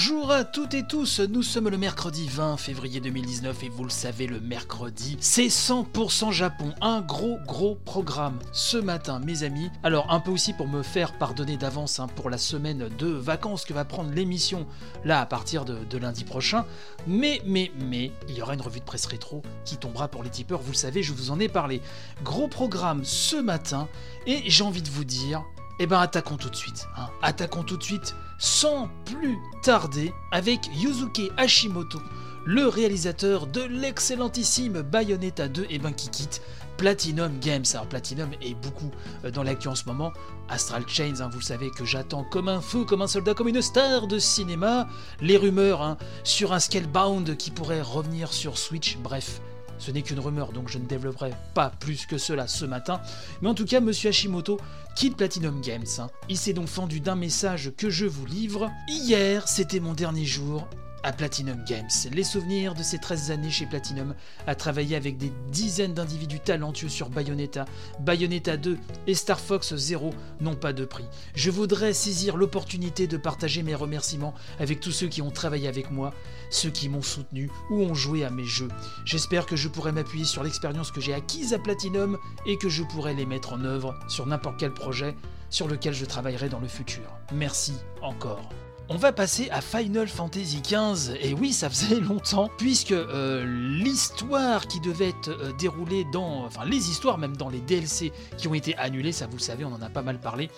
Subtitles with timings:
[0.00, 3.90] Bonjour à toutes et tous, nous sommes le mercredi 20 février 2019 et vous le
[3.90, 9.72] savez, le mercredi, c'est 100% Japon, un gros gros programme ce matin mes amis.
[9.82, 13.64] Alors un peu aussi pour me faire pardonner d'avance hein, pour la semaine de vacances
[13.64, 14.68] que va prendre l'émission
[15.04, 16.64] là à partir de, lundi prochain,
[17.08, 20.30] mais mais mais il y aura une revue de presse rétro qui tombera pour les
[20.30, 21.82] tipeurs, vous le savez, je vous en ai parlé.
[22.22, 23.88] Gros programme ce matin
[24.28, 25.42] et j'ai envie de vous dire,
[25.80, 27.08] eh ben attaquons tout de suite, hein.
[27.20, 32.00] attaquons tout de suite sans plus tarder avec Yuzuke Hashimoto,
[32.44, 36.40] le réalisateur de l'excellentissime Bayonetta 2 et ben qui quitte
[36.78, 37.64] Platinum Games.
[37.74, 38.90] Alors Platinum est beaucoup
[39.24, 40.12] euh, dans l'actu en ce moment.
[40.48, 43.60] Astral Chains, hein, vous savez que j'attends comme un fou, comme un soldat, comme une
[43.60, 44.88] star de cinéma.
[45.20, 49.40] Les rumeurs hein, sur un Scalebound qui pourrait revenir sur Switch, bref.
[49.78, 53.00] Ce n'est qu'une rumeur, donc je ne développerai pas plus que cela ce matin.
[53.42, 54.58] Mais en tout cas, Monsieur Hashimoto
[54.96, 55.86] quitte Platinum Games.
[55.98, 56.08] hein.
[56.28, 58.70] Il s'est donc fendu d'un message que je vous livre.
[58.88, 60.66] Hier, c'était mon dernier jour
[61.02, 61.88] à Platinum Games.
[62.12, 64.14] Les souvenirs de ces 13 années chez Platinum
[64.46, 67.64] à travailler avec des dizaines d'individus talentueux sur Bayonetta,
[68.00, 70.10] Bayonetta 2 et Star Fox Zero
[70.40, 71.04] n'ont pas de prix.
[71.34, 75.90] Je voudrais saisir l'opportunité de partager mes remerciements avec tous ceux qui ont travaillé avec
[75.90, 76.12] moi,
[76.50, 78.68] ceux qui m'ont soutenu ou ont joué à mes jeux.
[79.04, 82.82] J'espère que je pourrai m'appuyer sur l'expérience que j'ai acquise à Platinum et que je
[82.82, 85.14] pourrai les mettre en œuvre sur n'importe quel projet
[85.50, 87.02] sur lequel je travaillerai dans le futur.
[87.32, 88.48] Merci encore.
[88.90, 93.44] On va passer à Final Fantasy XV, et oui, ça faisait longtemps, puisque euh,
[93.82, 98.48] l'histoire qui devait être euh, déroulée dans, enfin les histoires même dans les DLC qui
[98.48, 100.48] ont été annulées, ça vous le savez, on en a pas mal parlé.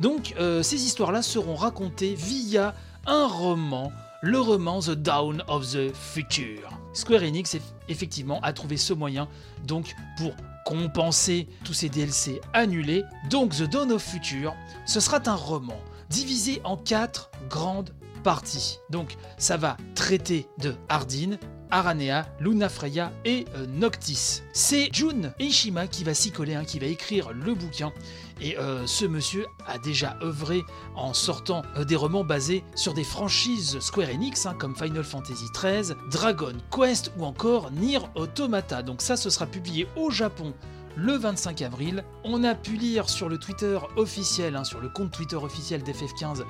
[0.00, 2.74] Donc euh, ces histoires-là seront racontées via
[3.06, 3.90] un roman,
[4.20, 6.68] le roman The Dawn of the Future.
[6.92, 9.28] Square Enix eff- effectivement a trouvé ce moyen
[9.66, 10.32] donc pour
[10.66, 13.02] compenser tous ces DLC annulés.
[13.30, 14.54] Donc The Dawn of Future,
[14.84, 18.78] ce sera un roman divisé en quatre grandes parties.
[18.90, 21.38] Donc ça va traiter de Ardyn,
[21.70, 24.42] Aranea, Luna Freya et euh, Noctis.
[24.52, 27.92] C'est Jun Ishima qui va s'y coller, hein, qui va écrire le bouquin.
[28.40, 30.62] Et euh, ce monsieur a déjà œuvré
[30.94, 35.46] en sortant euh, des romans basés sur des franchises Square Enix, hein, comme Final Fantasy
[35.52, 38.82] XIII, Dragon Quest ou encore Nier Automata.
[38.82, 40.54] Donc ça, ce sera publié au Japon
[40.98, 42.04] le 25 avril.
[42.24, 46.42] On a pu lire sur le Twitter officiel, hein, sur le compte Twitter officiel d'FF15,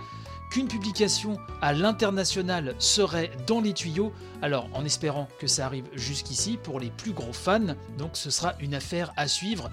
[0.50, 4.12] qu'une publication à l'international serait dans les tuyaux.
[4.41, 8.54] Alors, en espérant que ça arrive jusqu'ici pour les plus gros fans, donc ce sera
[8.60, 9.70] une affaire à suivre,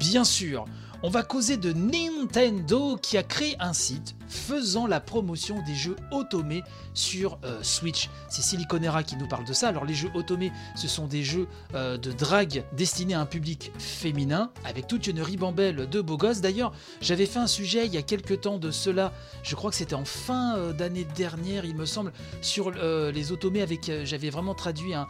[0.00, 0.64] bien sûr.
[1.02, 5.96] On va causer de Nintendo qui a créé un site faisant la promotion des jeux
[6.10, 6.62] automés
[6.94, 8.08] sur euh, Switch.
[8.28, 9.68] C'est Siliconera qui nous parle de ça.
[9.68, 13.72] Alors les jeux automés, ce sont des jeux euh, de drague destinés à un public
[13.78, 16.40] féminin, avec toute une ribambelle de beaux gosses.
[16.40, 19.76] D'ailleurs, j'avais fait un sujet il y a quelques temps de cela, je crois que
[19.76, 23.90] c'était en fin euh, d'année dernière, il me semble, sur les automés avec...
[24.04, 25.06] J'avais vraiment traduit un,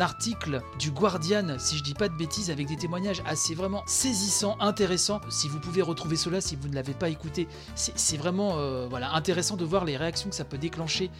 [0.00, 4.56] article du Guardian, si je dis pas de bêtises, avec des témoignages assez vraiment saisissants,
[4.58, 5.20] intéressants.
[5.30, 7.46] Si vous pouvez retrouver cela, si vous ne l'avez pas écouté,
[7.76, 8.16] c'est c'est
[8.56, 11.10] euh, voilà, intéressant de voir les réactions que ça peut déclencher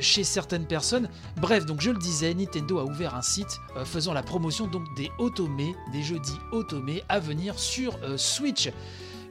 [0.00, 1.08] chez certaines personnes.
[1.36, 4.82] Bref, donc je le disais, Nintendo a ouvert un site euh, faisant la promotion donc
[4.96, 8.70] des automés, des jeux dits automés à venir sur euh, Switch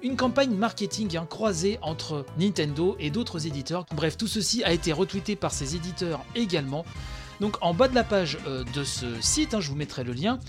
[0.04, 3.88] une campagne marketing hein, croisée entre Nintendo et d'autres éditeurs.
[3.96, 6.86] Bref, tout ceci a été retweeté par ces éditeurs également.
[7.40, 8.38] Donc en bas de la page
[8.76, 10.40] de ce site, hein, je vous mettrai le lien,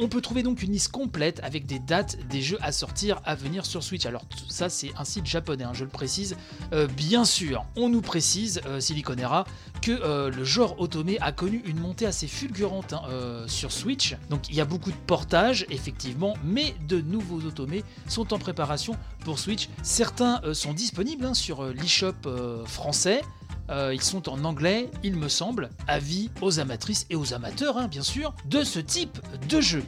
[0.00, 3.34] on peut trouver donc une liste complète avec des dates des jeux à sortir à
[3.34, 4.06] venir sur Switch.
[4.06, 6.36] Alors ça c'est un site japonais, hein, je le précise.
[6.72, 9.44] Euh, bien sûr, on nous précise, euh, Siliconera,
[9.82, 13.02] que euh, le genre automé a connu une montée assez fulgurante hein,
[13.46, 14.16] sur Switch.
[14.30, 18.96] Donc il y a beaucoup de portages, effectivement, mais de nouveaux automés sont en préparation
[19.24, 19.68] pour Switch.
[19.82, 22.14] Certains sont disponibles hein, sur l'eShop
[22.64, 23.22] français.
[23.70, 25.70] Euh, ils sont en anglais, il me semble.
[25.86, 29.18] Avis aux amatrices et aux amateurs, hein, bien sûr, de ce type
[29.48, 29.84] de jeu.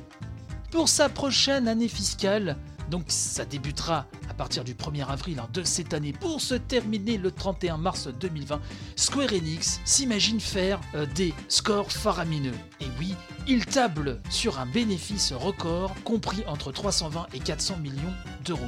[0.71, 2.57] Pour sa prochaine année fiscale,
[2.91, 7.19] donc ça débutera à partir du 1er avril hein, de cette année pour se terminer
[7.19, 8.61] le 31 mars 2020,
[8.97, 12.55] Square Enix s'imagine faire euh, des scores faramineux.
[12.81, 13.15] Et oui,
[13.47, 18.15] il table sur un bénéfice record compris entre 320 et 400 millions
[18.45, 18.61] d'euros.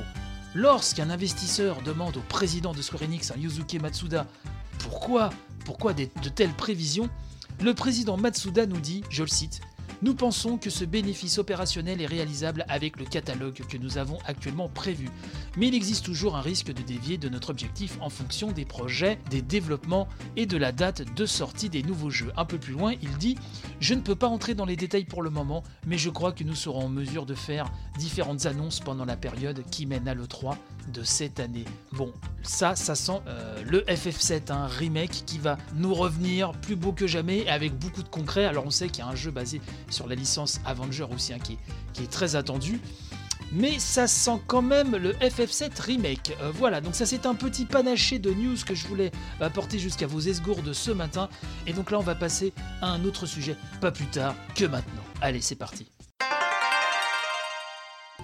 [0.55, 4.27] Lorsqu'un investisseur demande au président de Square Enix, un Yuzuki Matsuda,
[4.79, 5.31] pourquoi,
[5.65, 7.09] pourquoi de telles prévisions,
[7.61, 9.61] le président Matsuda nous dit, je le cite,
[10.05, 14.69] nous pensons que ce bénéfice opérationnel est réalisable avec le catalogue que nous avons actuellement
[14.69, 15.09] prévu,
[15.57, 19.19] mais il existe toujours un risque de dévier de notre objectif en fonction des projets,
[19.31, 20.07] des développements
[20.37, 22.33] et de la date de sortie des nouveaux jeux.
[22.37, 23.39] Un peu plus loin, il dit
[23.81, 26.45] Je ne peux pas entrer dans les détails pour le moment, mais je crois que
[26.45, 30.59] nous serons en mesure de faire différentes annonces pendant la période qui mène à l'E3
[30.89, 31.65] de cette année.
[31.93, 36.93] Bon, ça, ça sent euh, le FF7, un remake qui va nous revenir plus beau
[36.93, 38.45] que jamais et avec beaucoup de concret.
[38.45, 39.61] Alors on sait qu'il y a un jeu basé
[39.91, 41.59] sur la licence Avenger aussi, hein, qui,
[42.03, 42.81] est, très attendu.
[43.53, 46.37] Mais ça sent quand même le FF7 remake.
[46.41, 50.07] Euh, voilà, donc ça c'est un petit panaché de news que je voulais apporter jusqu'à
[50.07, 51.29] vos esgourdes ce matin.
[51.67, 52.53] Et donc là on va passer
[52.83, 55.03] à un autre sujet, pas plus tard que maintenant.
[55.21, 55.94] Allez, c'est parti.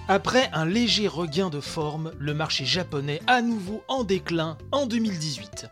[0.09, 5.67] Après un léger regain de forme, le marché japonais à nouveau en déclin en 2018.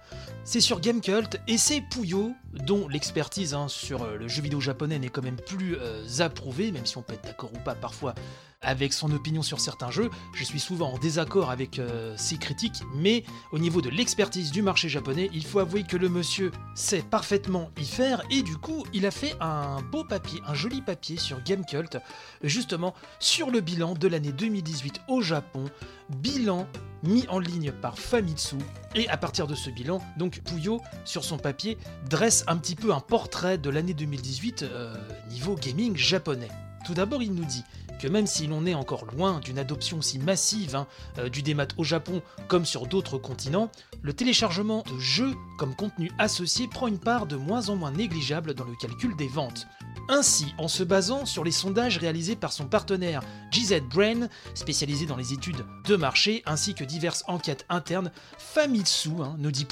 [0.50, 4.98] C'est sur Gamecult et c'est Puyo, dont l'expertise hein, sur euh, le jeu vidéo japonais
[4.98, 8.14] n'est quand même plus euh, approuvée, même si on peut être d'accord ou pas parfois
[8.62, 10.08] avec son opinion sur certains jeux.
[10.34, 14.62] Je suis souvent en désaccord avec euh, ses critiques, mais au niveau de l'expertise du
[14.62, 18.86] marché japonais, il faut avouer que le monsieur sait parfaitement y faire et du coup,
[18.94, 21.98] il a fait un beau papier, un joli papier sur Gamecult,
[22.42, 25.66] justement sur le bilan de l'année 2018 au Japon,
[26.08, 26.66] bilan
[27.02, 28.56] mis en ligne par Famitsu.
[28.94, 32.92] Et à partir de ce bilan, donc Puyo, sur son papier, dresse un petit peu
[32.92, 34.94] un portrait de l'année 2018 euh,
[35.30, 36.48] niveau gaming japonais.
[36.84, 37.64] Tout d'abord, il nous dit
[37.98, 40.86] que même si l'on est encore loin d'une adoption aussi massive hein,
[41.18, 43.70] euh, du démat au Japon comme sur d'autres continents,
[44.02, 48.54] le téléchargement de jeux comme contenu associé prend une part de moins en moins négligeable
[48.54, 49.66] dans le calcul des ventes.
[50.10, 53.22] Ainsi, en se basant sur les sondages réalisés par son partenaire
[53.52, 59.36] GZ Brain, spécialisé dans les études de marché, ainsi que diverses enquêtes internes, Famitsu, hein,
[59.38, 59.66] nous dit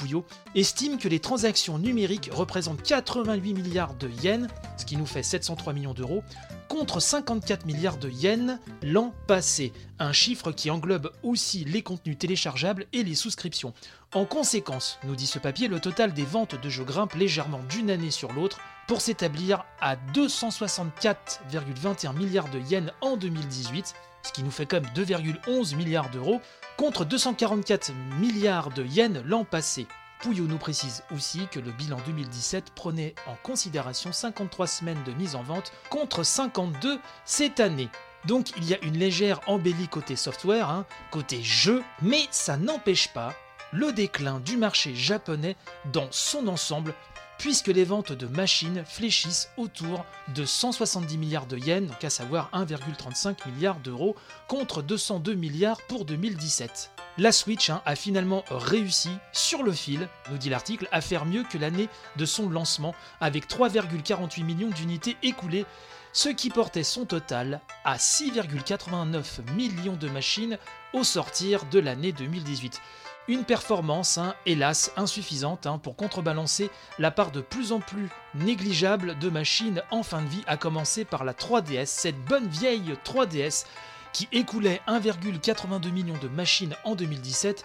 [0.54, 5.72] estime que les transactions numériques représentent 88 milliards de yens, ce qui nous fait 703
[5.72, 6.22] millions d'euros,
[6.68, 12.86] contre 54 milliards de yens l'an passé, un chiffre qui englobe aussi les contenus téléchargeables
[12.92, 13.72] et les souscriptions.
[14.14, 17.90] En conséquence, nous dit ce papier, le total des ventes de jeux grimpe légèrement d'une
[17.90, 24.52] année sur l'autre pour s'établir à 264,21 milliards de yens en 2018, ce qui nous
[24.52, 26.40] fait comme 2,11 milliards d'euros,
[26.76, 29.88] contre 244 milliards de yens l'an passé.
[30.20, 35.34] Pouillot nous précise aussi que le bilan 2017 prenait en considération 53 semaines de mise
[35.34, 37.90] en vente contre 52 cette année.
[38.24, 43.08] Donc il y a une légère embellie côté software, hein, côté jeu, mais ça n'empêche
[43.08, 43.34] pas
[43.72, 45.56] le déclin du marché japonais
[45.92, 46.94] dans son ensemble,
[47.38, 50.04] puisque les ventes de machines fléchissent autour
[50.34, 54.16] de 170 milliards de yens, donc à savoir 1,35 milliard d'euros,
[54.48, 56.90] contre 202 milliards pour 2017.
[57.18, 61.44] La Switch hein, a finalement réussi, sur le fil, nous dit l'article, à faire mieux
[61.44, 65.64] que l'année de son lancement, avec 3,48 millions d'unités écoulées,
[66.12, 70.58] ce qui portait son total à 6,89 millions de machines
[70.94, 72.80] au sortir de l'année 2018.
[73.28, 76.70] Une performance, hein, hélas, insuffisante hein, pour contrebalancer
[77.00, 81.04] la part de plus en plus négligeable de machines en fin de vie, à commencer
[81.04, 83.64] par la 3DS, cette bonne vieille 3DS
[84.12, 87.64] qui écoulait 1,82 million de machines en 2017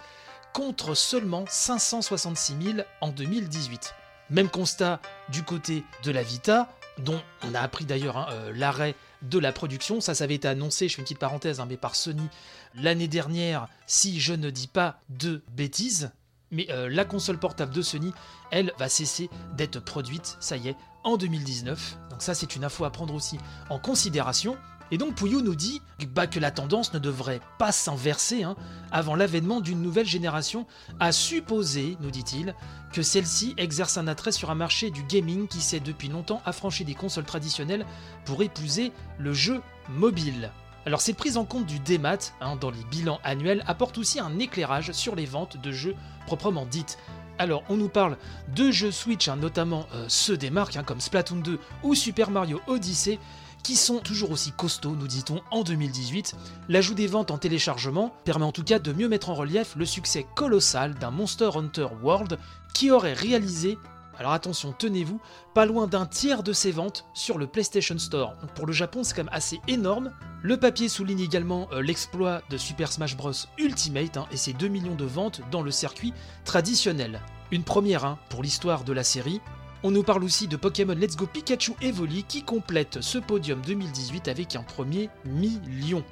[0.51, 3.93] contre seulement 566 000 en 2018.
[4.31, 4.99] Même constat
[5.29, 9.51] du côté de la Vita, dont on a appris d'ailleurs hein, euh, l'arrêt de la
[9.51, 10.01] production.
[10.01, 12.27] Ça, ça avait été annoncé, je fais une petite parenthèse, hein, mais par Sony
[12.75, 16.11] l'année dernière, si je ne dis pas de bêtises.
[16.51, 18.11] Mais euh, la console portable de Sony,
[18.51, 21.97] elle, va cesser d'être produite, ça y est, en 2019.
[22.09, 23.37] Donc ça, c'est une info à prendre aussi
[23.69, 24.57] en considération.
[24.91, 28.55] Et donc Pouillou nous dit bah, que la tendance ne devrait pas s'inverser hein,
[28.91, 30.67] avant l'avènement d'une nouvelle génération,
[30.99, 32.53] à supposer, nous dit-il,
[32.91, 36.83] que celle-ci exerce un attrait sur un marché du gaming qui s'est depuis longtemps affranchi
[36.83, 37.85] des consoles traditionnelles
[38.25, 40.51] pour épouser le jeu mobile.
[40.85, 44.39] Alors cette prise en compte du démat hein, dans les bilans annuels apporte aussi un
[44.39, 45.95] éclairage sur les ventes de jeux
[46.25, 46.97] proprement dites.
[47.41, 48.17] Alors on nous parle
[48.55, 52.29] de jeux Switch, hein, notamment euh, ceux des marques hein, comme Splatoon 2 ou Super
[52.29, 53.17] Mario Odyssey,
[53.63, 56.35] qui sont toujours aussi costauds, nous dit-on, en 2018.
[56.69, 59.87] L'ajout des ventes en téléchargement permet en tout cas de mieux mettre en relief le
[59.87, 62.37] succès colossal d'un Monster Hunter World
[62.75, 63.79] qui aurait réalisé,
[64.21, 65.19] alors attention, tenez-vous,
[65.55, 68.35] pas loin d'un tiers de ses ventes sur le PlayStation Store.
[68.53, 70.11] Pour le Japon, c'est quand même assez énorme.
[70.43, 74.67] Le papier souligne également euh, l'exploit de Super Smash Bros Ultimate hein, et ses 2
[74.67, 76.13] millions de ventes dans le circuit
[76.45, 77.19] traditionnel.
[77.49, 79.41] Une première hein, pour l'histoire de la série,
[79.81, 84.27] on nous parle aussi de Pokémon Let's Go Pikachu Evoli qui complète ce podium 2018
[84.27, 86.03] avec un premier million.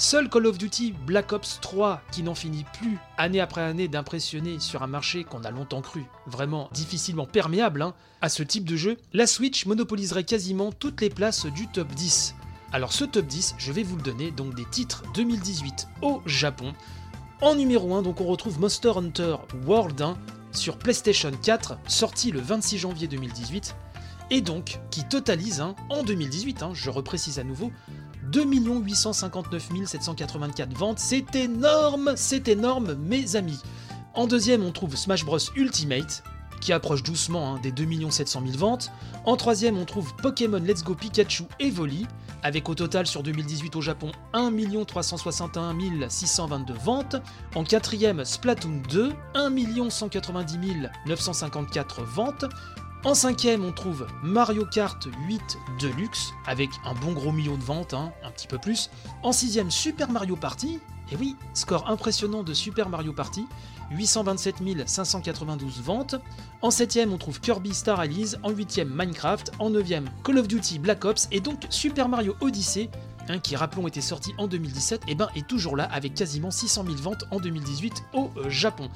[0.00, 4.60] Seul Call of Duty Black Ops 3, qui n'en finit plus année après année d'impressionner
[4.60, 8.76] sur un marché qu'on a longtemps cru vraiment difficilement perméable hein, à ce type de
[8.76, 12.36] jeu, la Switch monopoliserait quasiment toutes les places du top 10.
[12.70, 16.74] Alors ce top 10, je vais vous le donner, donc des titres 2018 au Japon.
[17.40, 19.34] En numéro 1, donc on retrouve Monster Hunter
[19.66, 20.16] World 1
[20.52, 23.74] sur PlayStation 4, sorti le 26 janvier 2018,
[24.30, 27.72] et donc qui totalise hein, en 2018, hein, je reprécise à nouveau,
[28.30, 28.44] 2
[28.84, 30.98] 859 784 ventes.
[30.98, 33.60] C'est énorme, c'est énorme, mes amis.
[34.14, 36.22] En deuxième, on trouve Smash Bros Ultimate,
[36.60, 38.90] qui approche doucement hein, des 2 700 000 ventes.
[39.24, 42.06] En troisième, on trouve Pokémon Let's Go Pikachu Evoli,
[42.42, 44.50] avec au total sur 2018 au Japon 1
[44.84, 45.76] 361
[46.08, 47.16] 622 ventes.
[47.54, 50.58] En quatrième, Splatoon 2, 1 190
[51.06, 52.44] 954 ventes.
[53.04, 57.94] En cinquième, on trouve Mario Kart 8 Deluxe, avec un bon gros million de ventes,
[57.94, 58.90] hein, un petit peu plus.
[59.22, 60.80] En sixième, Super Mario Party.
[61.12, 63.46] Et oui, score impressionnant de Super Mario Party,
[63.92, 66.16] 827 592 ventes.
[66.60, 68.34] En septième, on trouve Kirby Star Allies.
[68.42, 69.52] En huitième, Minecraft.
[69.60, 71.28] En neuvième, Call of Duty Black Ops.
[71.30, 72.90] Et donc Super Mario Odyssey,
[73.28, 76.84] hein, qui rappelons était sorti en 2017, et ben est toujours là avec quasiment 600
[76.84, 78.90] 000 ventes en 2018 au euh, Japon.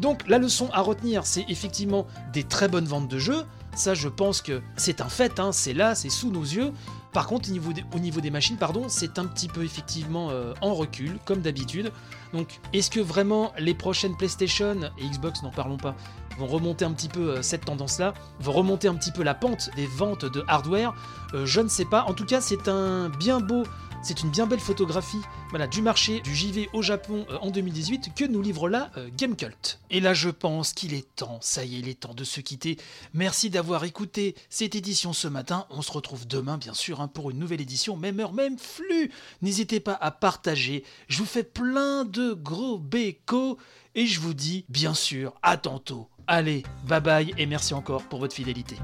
[0.00, 3.44] Donc la leçon à retenir, c'est effectivement des très bonnes ventes de jeux.
[3.74, 6.72] Ça, je pense que c'est un fait, hein, c'est là, c'est sous nos yeux.
[7.12, 11.18] Par contre, au niveau des, machines, pardon, c'est un petit peu effectivement euh, en recul,
[11.24, 11.92] comme d'habitude.
[12.34, 15.94] Donc, est-ce que vraiment les prochaines PlayStation et Xbox, n'en parlons pas,
[16.38, 19.70] vont remonter un petit peu euh, cette tendance-là, vont remonter un petit peu la pente
[19.76, 20.94] des ventes de hardware?
[21.32, 22.04] Euh, Je ne sais pas.
[22.04, 23.62] En tout cas, c'est un bien beau
[24.06, 25.20] c'est une bien belle photographie
[25.50, 29.08] voilà, du marché du JV au Japon euh, en 2018 que nous livre là euh,
[29.16, 29.80] Gamecult.
[29.90, 32.40] Et là je pense qu'il est temps, ça y est, il est temps de se
[32.40, 32.76] quitter.
[33.14, 35.66] Merci d'avoir écouté cette édition ce matin.
[35.70, 39.10] On se retrouve demain bien sûr hein, pour une nouvelle édition, même heure, même flux.
[39.42, 40.84] N'hésitez pas à partager.
[41.08, 43.58] Je vous fais plein de gros bécos
[43.96, 46.08] et je vous dis bien sûr à tantôt.
[46.28, 48.76] Allez, bye bye et merci encore pour votre fidélité.